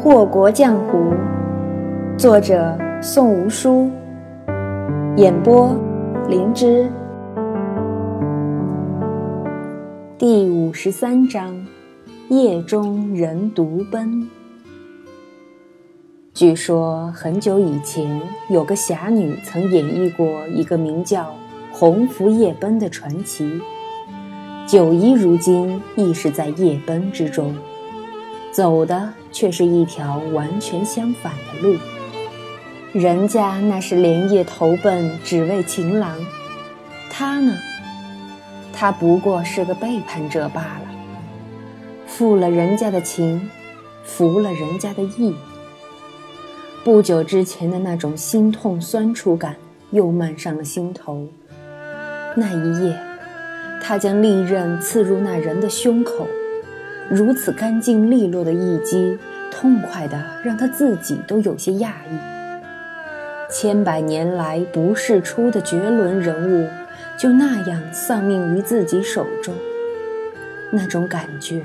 [0.00, 1.12] 祸国江湖，
[2.16, 3.90] 作者宋无书，
[5.16, 5.76] 演播
[6.28, 6.88] 灵芝。
[10.16, 11.66] 第五十三章：
[12.28, 14.28] 夜中人独奔。
[16.32, 21.22] 据说很久以前，有个侠女曾演绎过一个名叫
[21.72, 23.60] 《鸿福夜奔》的传奇。
[24.64, 27.52] 九姨如今亦是在夜奔之中，
[28.52, 31.76] 走的却是一条完全相反的路。
[32.92, 36.16] 人家那是连夜投奔，只为情郎；
[37.10, 37.56] 他呢，
[38.72, 40.88] 他不过是个背叛者罢了，
[42.06, 43.48] 负了人家的情，
[44.04, 45.34] 服了人家的意。
[46.84, 49.56] 不久之前的那种心痛酸楚感
[49.90, 51.26] 又漫上了心头。
[52.36, 52.98] 那一夜。
[53.80, 56.26] 他将利刃刺入那人的胸口，
[57.10, 59.18] 如此干净利落的一击，
[59.50, 62.18] 痛快的让他自己都有些讶异。
[63.50, 66.68] 千百年来不世出的绝伦人物，
[67.16, 69.54] 就那样丧命于自己手中，
[70.70, 71.62] 那种感觉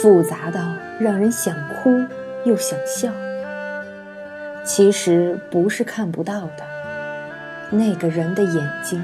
[0.00, 2.02] 复杂到让人想哭
[2.44, 3.12] 又想笑。
[4.64, 6.64] 其实不是看不到的，
[7.70, 9.02] 那个人的眼睛。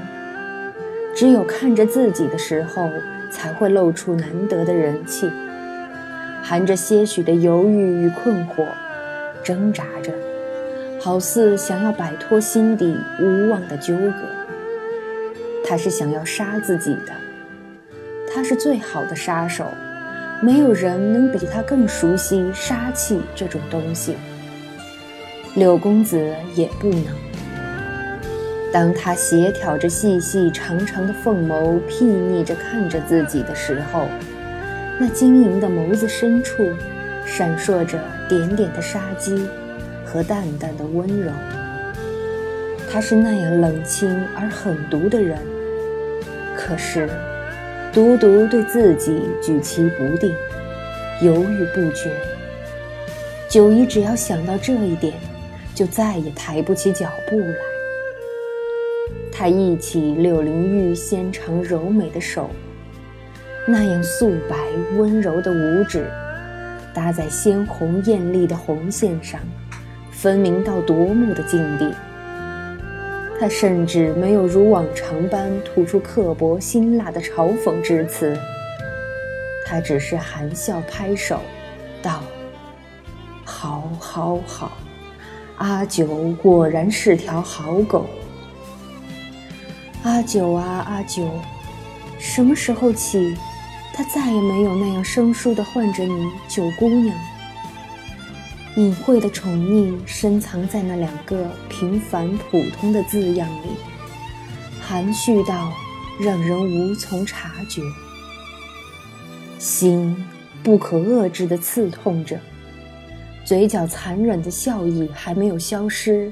[1.15, 2.89] 只有看着自己的时候，
[3.29, 5.29] 才会露出难得的人气，
[6.41, 8.65] 含着些许的犹豫与困惑，
[9.43, 10.11] 挣扎着，
[10.99, 14.13] 好似想要摆脱心底无望的纠葛。
[15.63, 17.13] 他是想要杀自己的，
[18.33, 19.65] 他是最好的杀手，
[20.41, 24.15] 没有人能比他更熟悉杀气这种东西。
[25.55, 27.32] 柳公子也不能。
[28.73, 34.07] 当他斜挑着细细长长的凤眸，睥睨着看着自己的时候，
[34.99, 36.67] 那晶莹的眸子深处，
[37.23, 39.47] 闪烁着点点的杀机
[40.03, 41.31] 和淡淡的温柔。
[42.91, 45.37] 他是那样冷清而狠毒的人，
[46.57, 47.07] 可是，
[47.93, 50.33] 独独对自己举棋不定，
[51.21, 52.11] 犹豫不决。
[53.47, 55.13] 九姨只要想到这一点，
[55.75, 57.72] 就再也抬不起脚步来。
[59.43, 62.49] 他忆起柳灵玉纤长柔美的手，
[63.67, 64.55] 那样素白
[64.95, 66.09] 温柔的五指，
[66.93, 69.41] 搭在鲜红艳丽的红线上，
[70.11, 71.93] 分明到夺目的境地。
[73.37, 78.33] 他甚至没有如往常般吐出刻薄辛辣的嘲讽之词，
[79.65, 81.41] 他只是含笑拍手，
[82.01, 82.23] 道
[83.43, 84.71] ：“好，好，好，
[85.57, 88.05] 阿九果然是条好狗。”
[90.03, 91.29] 阿九啊，阿九，
[92.19, 93.37] 什么时候起，
[93.93, 97.15] 他再也没有那样生疏地唤着你“九姑娘”？
[98.75, 103.69] 隐晦的宠溺深藏在那两个平凡普通的字样里，
[104.81, 105.71] 含蓄到
[106.19, 107.81] 让人无从察觉。
[109.57, 110.13] 心
[110.61, 112.37] 不可遏制地刺痛着，
[113.45, 116.29] 嘴角残忍的笑意还没有消失。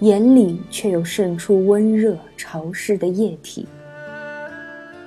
[0.00, 3.66] 眼里却又渗出温热潮湿的液体。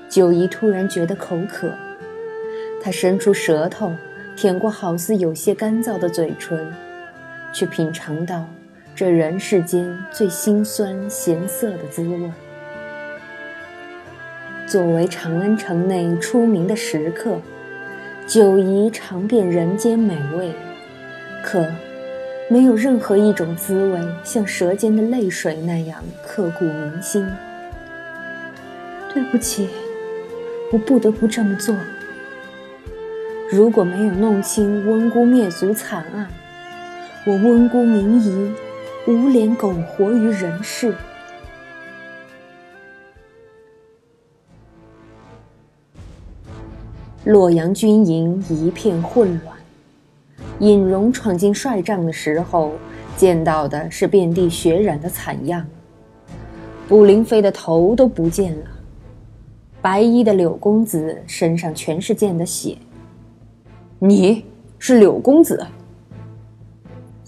[0.10, 1.72] 九姨突然觉得口渴，
[2.84, 3.90] 她伸出舌头
[4.36, 6.74] 舔过好似有些干燥的嘴唇，
[7.54, 8.46] 却品尝到
[8.94, 12.30] 这人世间最辛酸咸涩的滋味。
[14.68, 17.40] 作为长安城内出名的食客，
[18.28, 20.52] 九姨尝遍人间美味，
[21.42, 21.66] 可。
[22.52, 27.26] 没有任何一种滋味像舌尖的泪水那样刻骨铭心。
[29.14, 29.70] 对不起，
[30.74, 31.74] 我不得不这么做。
[33.50, 36.28] 如果没有弄清温姑灭族惨案，
[37.26, 38.52] 我温姑明仪
[39.08, 40.94] 无脸苟活于人世。
[47.24, 49.61] 洛阳军营一片混乱。
[50.62, 52.74] 尹荣闯进帅帐的时候，
[53.18, 55.66] 见到的是遍地血染的惨样。
[56.88, 58.66] 卜灵飞的头都不见了，
[59.82, 62.78] 白衣的柳公子身上全是溅的血。
[63.98, 64.46] 你
[64.78, 65.66] 是柳公子？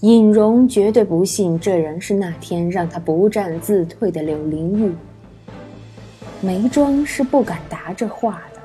[0.02, 4.94] 尹荣绝对不信这人是那天让他不战自退的柳灵玉。
[6.40, 8.60] 眉庄是不敢答这话的，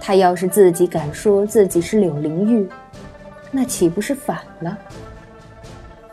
[0.00, 2.68] 他要是自己敢说自己是柳灵玉。
[3.56, 4.76] 那岂不是反了？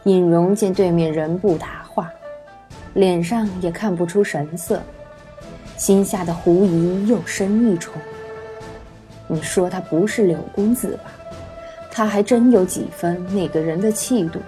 [0.06, 2.10] 尹荣见对面人不答话，
[2.94, 4.82] 脸上也看不出神色，
[5.76, 7.94] 心下的狐疑又深一重。
[9.28, 11.12] 你说他不是柳公子吧？
[11.92, 14.40] 他还真有几分那个人的气度。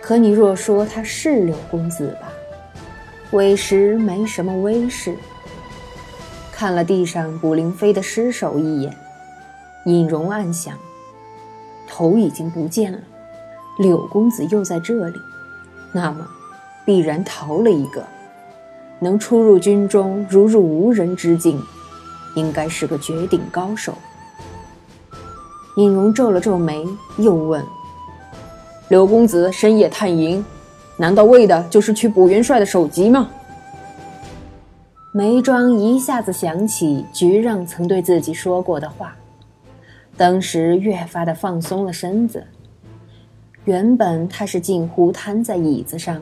[0.00, 2.32] 可你若说他是柳公子吧，
[3.32, 5.16] 委实没什么威势。
[6.52, 8.96] 看了地上卜灵飞的尸首一眼，
[9.86, 10.78] 尹荣暗想：
[11.96, 12.98] 头已经不见了，
[13.78, 15.20] 柳公子又在这里，
[15.92, 16.26] 那么
[16.84, 18.02] 必然逃了一个。
[18.98, 21.62] 能出入军中如入无人之境，
[22.34, 23.94] 应该是个绝顶高手。
[25.76, 26.84] 尹荣皱了皱眉，
[27.16, 27.64] 又问
[28.90, 30.44] ：“柳公子深夜探营，
[30.96, 33.28] 难道为的就是去捕元帅的首级吗？”
[35.14, 39.14] 眉庄一下子想起菊让曾对自己说过的话，
[40.16, 42.46] 当时越发的放松了身子。
[43.64, 46.20] 原本他是近乎瘫在椅子上，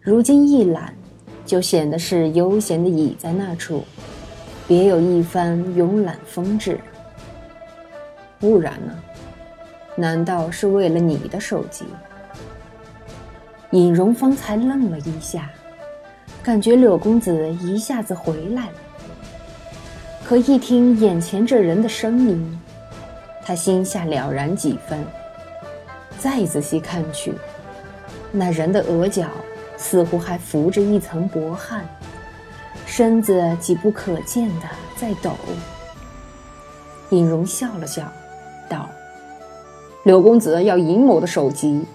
[0.00, 0.92] 如今一懒，
[1.46, 3.84] 就显得是悠闲的倚在那处，
[4.66, 6.78] 别有一番慵懒风致。
[8.40, 8.92] 不然呢？
[9.96, 11.84] 难道是为了你的手机？
[13.70, 15.50] 尹荣方才愣了一下，
[16.42, 18.72] 感觉柳公子一下子回来了。
[20.28, 22.60] 可一听眼前这人的声音，
[23.42, 25.02] 他心下了然几分。
[26.18, 27.32] 再仔细看去，
[28.30, 29.26] 那人的额角
[29.78, 31.82] 似乎还浮着一层薄汗，
[32.84, 34.66] 身子几不可见的
[34.96, 35.30] 在抖。
[37.08, 38.02] 尹荣笑了笑。
[38.68, 38.86] 道
[40.04, 41.86] ：“柳公子要尹某的首级，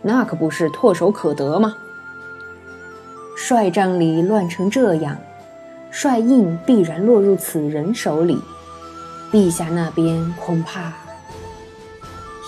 [0.00, 1.74] 那可不是唾手可得吗？
[3.36, 5.18] 帅帐里乱成这样，
[5.92, 8.36] 帅印必然落入此人手里。
[9.30, 10.92] 陛下那边恐怕……”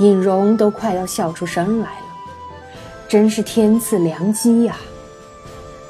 [0.01, 2.07] 尹荣都快要笑出声来了，
[3.07, 4.77] 真是天赐良机呀！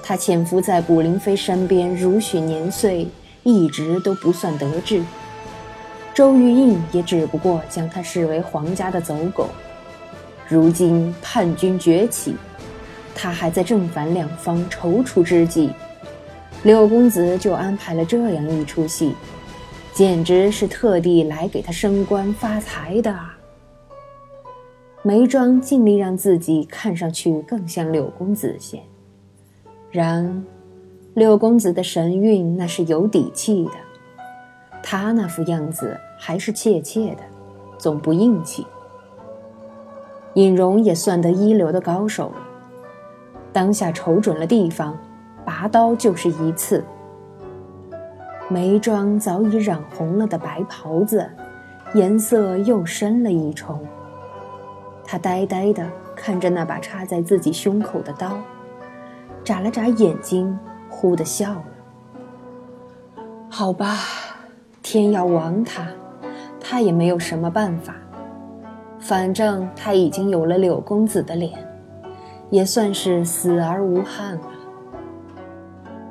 [0.03, 3.09] 他潜伏在卜灵妃身边如许年岁，
[3.43, 5.03] 一直都不算得志。
[6.13, 9.49] 周玉印也只不过将他视为皇家的走狗，
[10.47, 12.37] 如今叛军崛起，
[13.15, 15.71] 他还在正反两方踌躇之际，
[16.65, 19.15] 柳公子就安排了这样一出戏，
[19.93, 23.15] 简直是特地来给他升官发财的。
[25.03, 28.81] 眉庄尽力让自己看上去更像柳公子些，
[29.91, 30.43] 然
[31.13, 33.73] 柳公子的神韵那是有底气的。
[34.83, 37.23] 他那副样子还是怯怯的，
[37.77, 38.67] 总不硬气。
[40.33, 42.47] 尹荣也算得一流的高手了，
[43.53, 44.99] 当下瞅准了地方，
[45.45, 46.85] 拔刀就是一刺。
[48.49, 51.29] 眉庄早已染红了的白袍子，
[51.95, 53.79] 颜色又深了一重。
[55.05, 58.39] 他呆呆地看着那把插在自己胸口的刀，
[59.43, 60.59] 眨了眨眼睛，
[60.89, 61.65] 忽地笑了。
[63.51, 63.97] 好吧。
[64.87, 65.87] 天要亡他，
[66.61, 67.95] 他也没有什么办法。
[69.01, 71.53] 反正他已经有了柳公子的脸，
[72.51, 74.43] 也算是死而无憾了。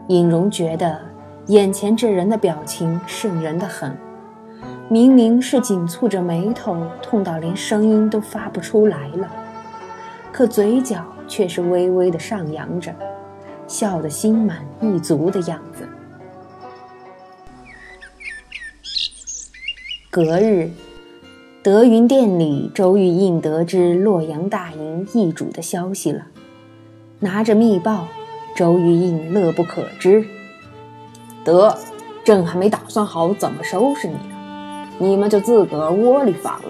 [0.09, 0.99] 尹荣觉得
[1.47, 3.97] 眼前这人的表情瘆人的很，
[4.89, 9.31] 明明是紧蹙着眉头，痛到连声音都发不出来了，
[10.31, 12.93] 可嘴角却是微微的上扬着，
[13.65, 15.87] 笑得心满意足的样子。
[20.09, 20.69] 隔日，
[21.63, 26.27] 德云殿里，周玉印得知洛阳大营易主的消息了，
[27.19, 28.07] 拿着密报，
[28.55, 30.25] 周玉印乐不可支。
[31.43, 31.77] 得，
[32.23, 36.69] 朕还没打算好怎么收拾你呢，你们就自个儿窝里反了。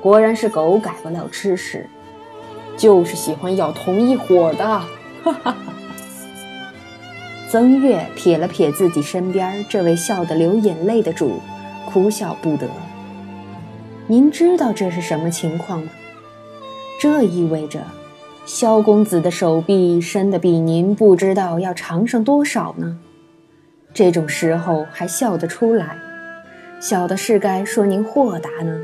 [0.00, 1.88] 果然是狗改不了吃屎，
[2.76, 4.64] 就是喜欢咬同一伙的。
[4.64, 5.56] 哈哈哈！
[7.50, 11.40] 曾月撇了撇自己身边这位笑得流眼泪的主。
[11.84, 12.66] 哭笑不得。
[14.06, 15.90] 您知道这是什么情况吗？
[16.98, 17.80] 这意味着，
[18.44, 22.98] 萧公子的手臂伸得比您不知道要长上多少呢。
[23.94, 25.96] 这种时候还笑得出来，
[26.80, 28.80] 小的是该说您豁达呢，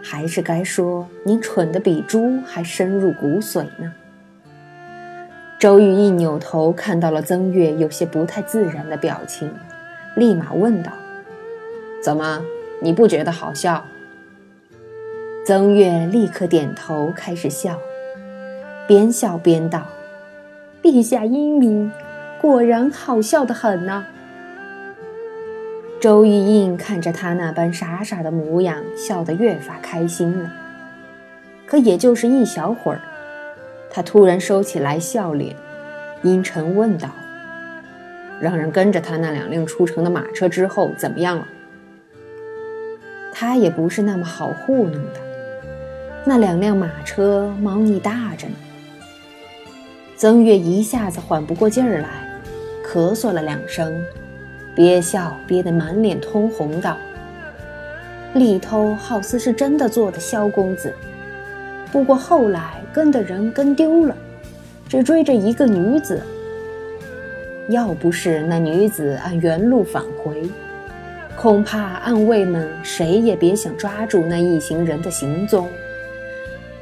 [0.00, 3.92] 还是该说您蠢得比猪还深入骨髓呢？
[5.58, 9.52] 周瑜一扭头，看到了曾月有些不太自然的表情，
[10.14, 10.92] 立马问道。
[12.02, 12.40] 怎么，
[12.80, 13.84] 你不觉得好笑？
[15.44, 17.78] 曾月立刻点头，开始笑，
[18.86, 19.86] 边笑边道
[20.82, 21.92] ：“陛下英明，
[22.40, 24.04] 果然好笑的很呢。”
[26.00, 30.50] 周玉印看着他那般傻傻的模样，笑得越发开心了。
[31.66, 33.00] 可也就是一小会儿，
[33.90, 35.54] 他突然收起来笑脸，
[36.22, 37.10] 阴沉问道
[38.40, 41.46] ：“让人跟着他那两辆出城的马车之后，怎么样了？”
[43.32, 45.20] 他也不是那么好糊弄的。
[46.24, 48.54] 那两辆马车猫腻大着呢。
[50.20, 52.30] 曾月一下子缓不过劲儿来，
[52.86, 54.04] 咳嗽了两声，
[54.74, 56.94] 憋笑憋得满脸通红，道
[58.36, 60.94] ：“里头好似是真的做的萧公子，
[61.90, 64.14] 不过后来跟的人跟丢了，
[64.86, 66.20] 只追着一个女子。
[67.70, 70.46] 要不是那女子按原路返回。”
[71.34, 75.66] 恐怕暗卫们谁也别想抓住那一行人的行踪，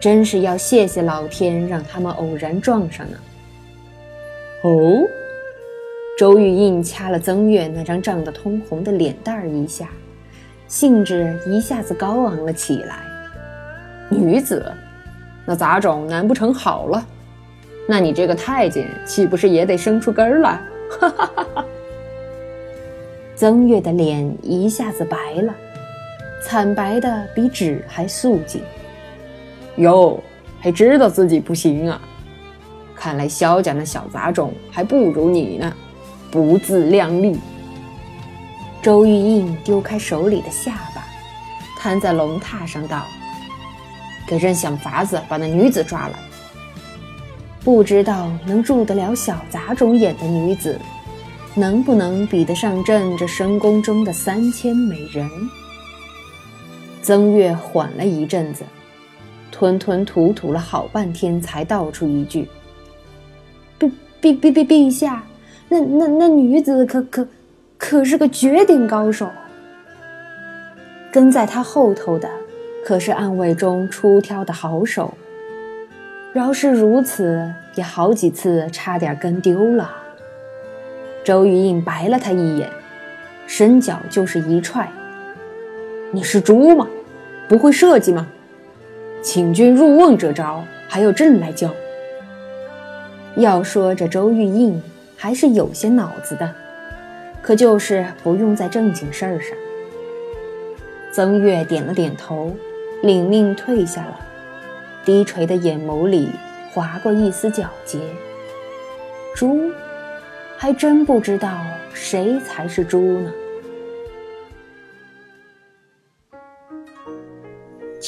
[0.00, 3.18] 真是要谢谢老天让他们偶然撞上呢。
[4.62, 5.02] 哦，
[6.18, 9.88] 周玉印掐了曾月那张涨得通红的脸蛋儿一下，
[10.66, 13.00] 兴致一下子高昂了起来。
[14.10, 14.72] 女子，
[15.44, 17.06] 那杂种难不成好了？
[17.88, 20.60] 那你这个太监岂不是也得生出根儿来？
[21.00, 21.64] 哈哈哈哈！
[23.34, 25.54] 曾月的脸一下子白了，
[26.42, 28.62] 惨白的比纸还素净。
[29.78, 30.22] 哟，
[30.60, 32.00] 还知道自己不行啊？
[32.94, 35.72] 看来萧家那小杂种还不如你呢，
[36.30, 37.38] 不自量力。
[38.82, 41.04] 周玉印丢开手里的下巴，
[41.78, 43.04] 瘫在龙榻上道
[44.26, 46.14] ：“给朕想法子把那女子抓来。
[47.64, 50.78] 不知道能入得了小杂种眼的女子。”
[51.54, 55.28] 能不能比得上朕这深宫中的三千美人？
[57.02, 58.62] 曾月缓了一阵子，
[59.50, 62.48] 吞吞吐吐了好半天，才道出一句
[63.78, 63.90] ：“陛
[64.20, 65.24] 陛陛陛陛下，
[65.68, 67.28] 那那那女子可可
[67.76, 69.28] 可是个绝顶高手。
[71.10, 72.28] 跟在他后头的
[72.84, 75.14] 可是暗卫中出挑的好手。
[76.32, 79.90] 饶是如此，也好几次差点跟丢了。”
[81.24, 82.70] 周玉印白了他一眼，
[83.46, 84.88] 伸脚就是一踹。
[86.10, 86.86] 你是猪吗？
[87.48, 88.26] 不会设计吗？
[89.30, 91.70] 请君入瓮这招还要朕来教？
[93.36, 94.82] 要说这周玉印
[95.18, 96.50] 还是有些脑子的，
[97.42, 99.54] 可就是不用在正经事儿上。
[101.12, 102.56] 曾月点了点头，
[103.02, 104.18] 领命退下了，
[105.04, 106.30] 低垂的眼眸里
[106.72, 107.98] 划过一丝皎洁。
[109.34, 109.70] 猪。
[110.56, 111.60] 还真不知道
[111.92, 113.30] 谁才是猪呢。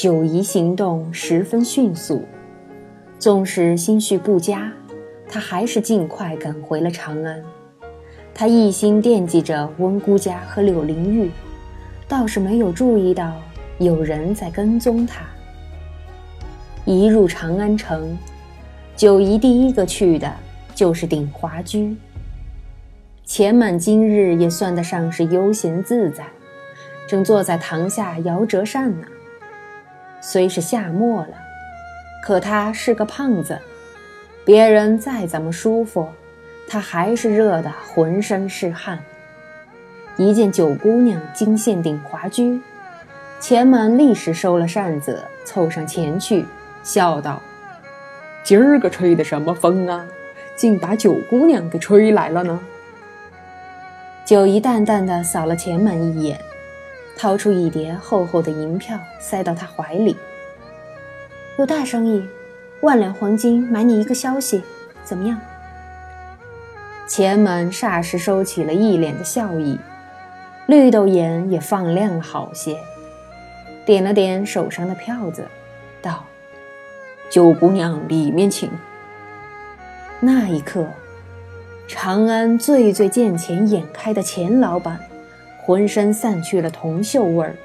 [0.01, 2.25] 九姨行动十分迅速，
[3.19, 4.73] 纵使心绪不佳，
[5.29, 7.39] 她还是尽快赶回了长安。
[8.33, 11.29] 她一心惦记着温姑家和柳灵玉，
[12.07, 13.31] 倒是没有注意到
[13.77, 15.21] 有人在跟踪她。
[16.83, 18.17] 一入长安城，
[18.95, 20.33] 九姨第一个去的
[20.73, 21.95] 就是鼎华居。
[23.23, 26.25] 钱满今日也算得上是悠闲自在，
[27.07, 29.05] 正坐在堂下摇折扇呢。
[30.21, 31.33] 虽是夏末了，
[32.23, 33.59] 可他是个胖子，
[34.45, 36.07] 别人再怎么舒服，
[36.69, 38.99] 他还是热得浑身是汗。
[40.17, 42.61] 一见九姑娘金线顶华居，
[43.39, 46.45] 钱满立时收了扇子，凑上前去，
[46.83, 47.41] 笑道
[48.43, 50.05] ：“今儿个吹的什么风啊？
[50.55, 52.59] 竟把九姑娘给吹来了呢？”
[54.23, 56.39] 九姨淡淡的扫了钱满一眼，
[57.21, 60.17] 掏出一叠厚厚的银票塞到他怀里。
[61.59, 62.27] 有大生意，
[62.79, 64.63] 万两黄金买你一个消息，
[65.03, 65.39] 怎么样？
[67.07, 69.77] 钱满霎时收起了一脸的笑意，
[70.65, 72.75] 绿豆眼也放亮了好些，
[73.85, 75.45] 点了点手上的票子，
[76.01, 76.25] 道
[77.29, 78.67] ：“九姑娘里面请。”
[80.19, 80.87] 那一刻。
[81.87, 84.99] 长安最最见钱眼开的钱老板，
[85.61, 87.55] 浑身散去了铜锈味儿，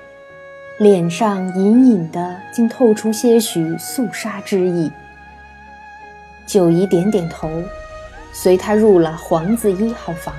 [0.79, 4.91] 脸上隐隐的竟透出些许肃杀之意。
[6.47, 7.51] 九姨点点头，
[8.33, 10.35] 随他入了皇字一号房。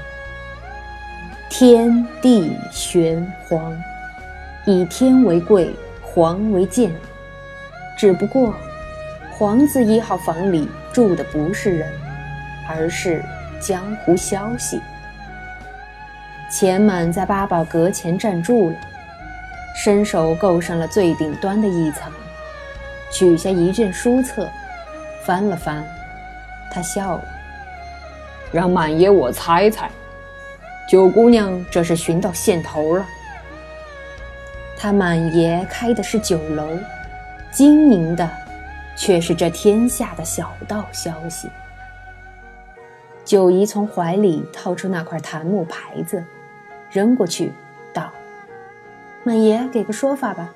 [1.49, 3.75] 天地玄黄，
[4.65, 6.91] 以天为贵，黄为贱。
[7.97, 8.53] 只不过，
[9.31, 11.91] 皇字一号房里住的不是人，
[12.69, 13.23] 而是。
[13.59, 14.79] 江湖消息，
[16.49, 18.75] 钱满在八宝阁前站住了，
[19.75, 22.11] 伸手够上了最顶端的一层，
[23.11, 24.49] 取下一卷书册，
[25.25, 25.83] 翻了翻，
[26.71, 27.23] 他笑了，
[28.51, 29.89] 让满爷我猜猜，
[30.89, 33.05] 九姑娘这是寻到线头了。
[34.77, 36.69] 他满爷开的是酒楼，
[37.51, 38.29] 经营的
[38.95, 41.49] 却是这天下的小道消息。
[43.25, 46.23] 九姨从怀里掏出那块檀木牌子，
[46.91, 47.51] 扔过去，
[47.93, 48.11] 道
[49.23, 50.53] ：“满爷给个说法吧。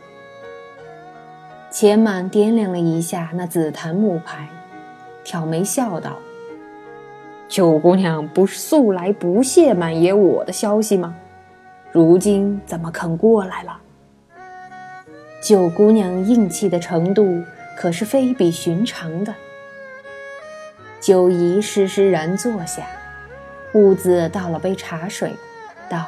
[1.70, 4.48] 钱满掂量了一下那紫檀木牌，
[5.24, 6.18] 挑眉笑道
[7.48, 11.16] ：“九姑娘不是素来不屑满爷我的消息吗？
[11.92, 13.80] 如今怎么肯过来了？”
[15.42, 17.44] 九姑娘硬气的程度
[17.76, 19.34] 可是非比寻常的。
[21.00, 22.86] 九姨施施然坐下，
[23.74, 25.34] 兀自倒了杯茶水，
[25.90, 26.06] 道。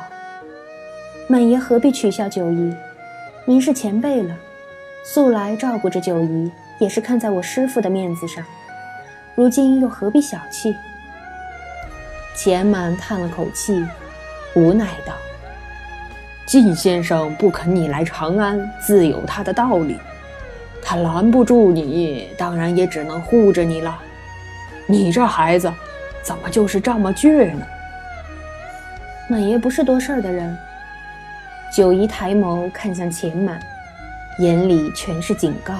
[1.28, 2.76] 满爷何必取笑九姨？
[3.46, 4.36] 您是前辈了，
[5.06, 8.44] 素来照顾着九姨，也是看在我师父的面子上。
[9.34, 10.76] 如今又何必小气？
[12.36, 13.86] 钱满叹了口气，
[14.54, 15.14] 无奈道
[16.46, 19.98] ：“季先生不肯你来长安，自有他的道理。
[20.82, 23.98] 他拦不住你，当然也只能护着你了。
[24.86, 25.72] 你这孩子，
[26.22, 27.66] 怎么就是这么倔呢？”
[29.30, 30.56] 满爷不是多事儿的人。
[31.74, 33.60] 九姨抬眸看向钱满，
[34.38, 35.74] 眼里全是警告。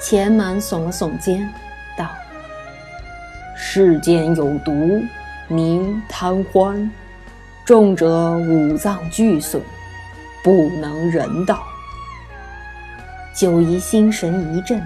[0.00, 1.46] 钱满耸了耸肩，
[1.98, 2.08] 道
[3.54, 5.02] ：“世间有毒，
[5.48, 6.90] 名贪欢，
[7.62, 9.60] 重者五脏俱损，
[10.42, 11.62] 不能人道。”
[13.36, 14.82] 九姨心神一震，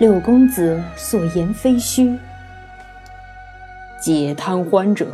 [0.00, 2.18] 六公子所言非虚，
[4.00, 5.06] 解贪欢者。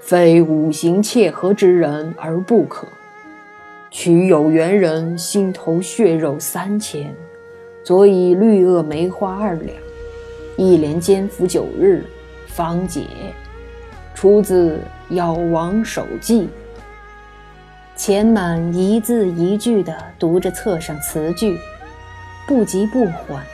[0.00, 2.86] 非五行切合之人而不可。
[3.90, 7.14] 取有缘人心头血肉三千，
[7.84, 9.74] 佐以绿萼梅花二两，
[10.56, 12.04] 一连煎服九日，
[12.46, 13.04] 方解。
[14.14, 14.78] 出自
[15.14, 16.42] 《药王手记》。
[17.96, 21.58] 钱满一字一句地读着册上词句，
[22.46, 23.44] 不急不缓，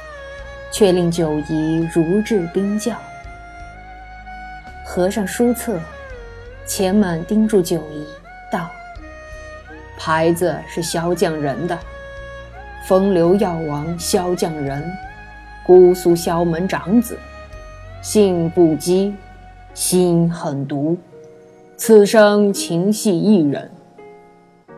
[0.72, 2.96] 却令九姨如置冰窖。
[4.84, 5.78] 合上书册。
[6.66, 8.04] 钱满叮嘱九姨
[8.50, 8.68] 道
[9.96, 11.78] ：“牌子是萧将人的，
[12.86, 14.82] 风流药王萧将人，
[15.64, 17.16] 姑苏萧门长子，
[18.02, 19.12] 性不羁，
[19.74, 20.98] 心狠毒，
[21.76, 23.70] 此生情系一人。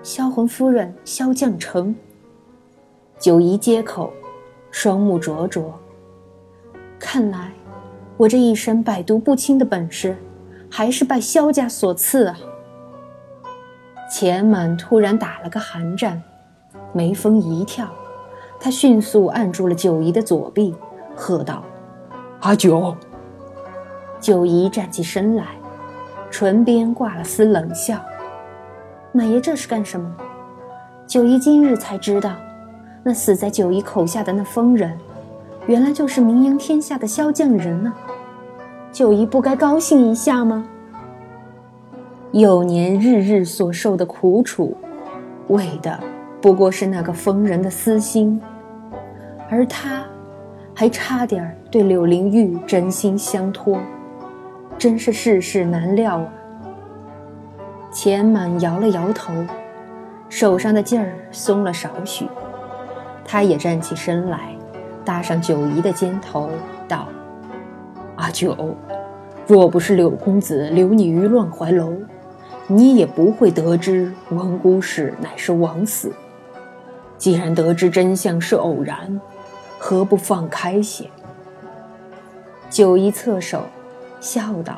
[0.03, 1.97] 销魂夫人萧将成。”
[3.19, 4.13] 九姨接口，
[4.71, 5.75] 双目灼灼。
[6.99, 7.51] 看来，
[8.19, 10.17] 我这一身百毒不侵的本事。
[10.71, 12.37] 还是拜萧家所赐啊！
[14.11, 16.23] 钱满突然打了个寒战，
[16.93, 17.89] 眉峰一跳，
[18.61, 20.75] 他迅速按住了九姨的左臂，
[21.15, 21.63] 喝道
[22.41, 22.97] ：“阿九！”
[24.21, 25.57] 九姨站起身来，
[26.31, 27.99] 唇边挂了丝冷笑
[29.13, 30.15] ：“满爷这是干什么？”
[31.07, 32.33] 九姨今日才知道，
[33.03, 34.97] 那死在九姨口下的那疯人，
[35.67, 37.93] 原来就是名扬天下的萧将人呢。
[38.99, 40.67] 九姨不该高兴一下吗？
[42.33, 44.77] 幼年日日所受的苦楚，
[45.47, 46.01] 为的
[46.43, 48.43] 不过是那个疯人的私心，
[49.49, 50.03] 而他，
[50.75, 53.79] 还差点对柳灵玉真心相托，
[54.77, 56.29] 真是世事难料啊！
[57.93, 59.33] 钱满摇了摇头，
[60.29, 62.27] 手上的劲儿松了少许，
[63.25, 64.57] 他也站起身来，
[65.05, 66.51] 搭上九姨的肩头，
[66.89, 67.07] 道。
[68.19, 68.75] 阿九，
[69.47, 71.93] 若不是柳公子留你于乱怀楼，
[72.67, 76.13] 你也不会得知温姑氏乃是枉死。
[77.17, 79.21] 既然得知真相是偶然，
[79.79, 81.09] 何不放开些？
[82.69, 83.63] 九姨侧手，
[84.21, 84.77] 笑道：“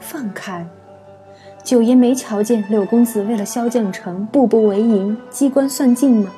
[0.00, 0.66] 放开？
[1.62, 6.30] 九爷没瞧见柳公子为了萧将成步步为营，机关算尽吗？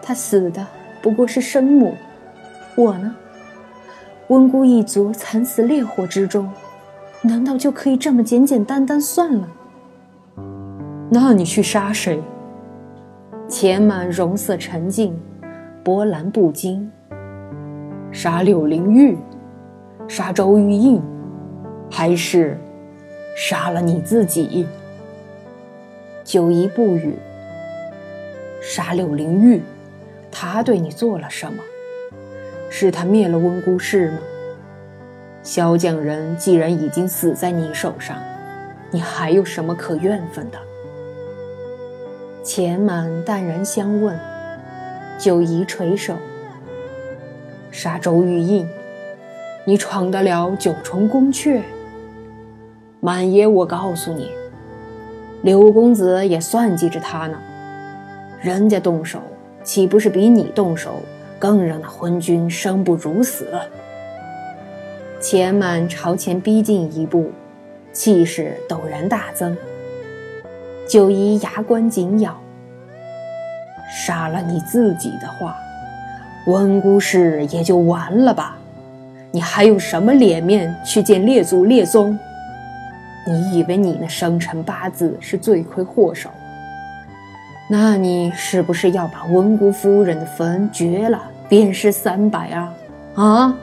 [0.00, 0.64] 他死的
[1.02, 1.96] 不过是生母，
[2.76, 3.16] 我呢？”
[4.30, 6.48] 温姑一族惨死烈火之中，
[7.20, 9.48] 难道就可以这么简简单单算了？
[11.10, 12.22] 那你去杀谁？
[13.48, 15.18] 钱满容色沉静，
[15.82, 16.88] 波澜不惊。
[18.12, 19.18] 杀柳灵玉，
[20.06, 21.02] 杀周玉印，
[21.90, 22.56] 还是
[23.36, 24.64] 杀了你自己？
[26.22, 27.16] 九姨不语。
[28.62, 29.60] 杀柳灵玉，
[30.30, 31.60] 他对你做了什么？
[32.70, 34.18] 是他灭了温姑氏吗？
[35.42, 38.16] 萧将人既然已经死在你手上，
[38.92, 40.58] 你还有什么可怨愤的？
[42.44, 44.18] 钱满淡然相问，
[45.18, 46.14] 九姨垂首。
[47.72, 48.68] 杀周玉印，
[49.64, 51.60] 你闯得了九重宫阙？
[53.00, 54.30] 满爷，我告诉你，
[55.42, 57.38] 刘公子也算计着他呢。
[58.40, 59.20] 人家动手，
[59.62, 61.00] 岂不是比你动手？
[61.40, 63.48] 更让那昏君生不如死。
[65.20, 67.30] 钱满朝前逼近一步，
[67.92, 69.56] 气势陡然大增。
[70.86, 72.38] 九姨牙关紧咬，
[73.90, 75.56] 杀了你自己的话，
[76.46, 78.56] 温姑氏也就完了吧？
[79.32, 82.18] 你还有什么脸面去见列祖列宗？
[83.26, 86.28] 你以为你那生辰八字是罪魁祸首？
[87.70, 92.72] 那你是不是要把温姑夫人的坟掘了，鞭尸三百啊？
[93.16, 93.58] 啊！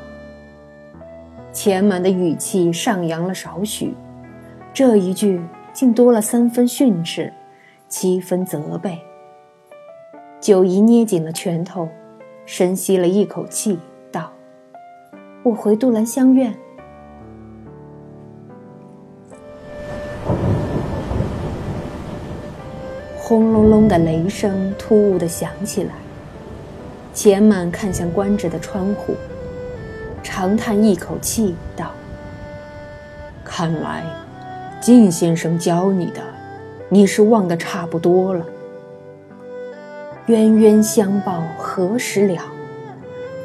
[1.54, 3.94] 钱满的语气上扬了少许，
[4.74, 7.32] 这一句竟多了三分训斥，
[7.88, 9.00] 七分责备。
[10.42, 11.88] 九姨捏紧了拳头，
[12.46, 13.80] 深吸了一口气，
[14.12, 14.34] 道
[15.42, 16.54] ：“我回杜兰香院。”
[23.18, 25.94] 轰隆隆的雷声突兀的响起来。
[27.18, 29.16] 钱满看向关着的窗户，
[30.22, 31.92] 长叹一口气，道
[33.44, 34.04] ：“看来，
[34.80, 36.22] 靳先生教你的，
[36.90, 38.46] 你是忘得差不多了。
[40.28, 42.40] 冤冤相报何时了？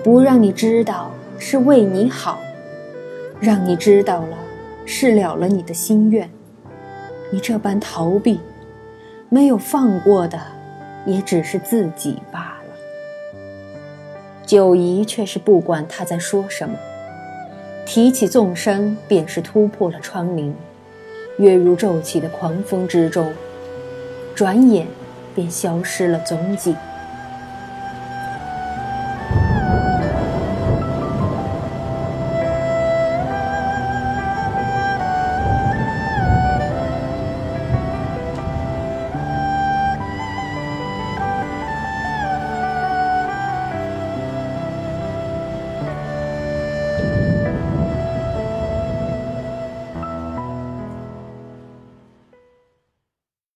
[0.04, 2.40] 不让你知道是为你好，
[3.40, 4.36] 让你知道了
[4.84, 6.28] 是了了你的心愿。
[7.30, 8.38] 你这般逃避。”
[9.30, 10.38] 没有放过的，
[11.06, 12.51] 也只是自己罢了。
[14.52, 16.76] 九姨却是不管他在说什么，
[17.86, 20.52] 提起纵身便是突破了窗棂，
[21.38, 23.32] 跃入骤起的狂风之中，
[24.34, 24.86] 转眼
[25.34, 26.76] 便消失了踪迹。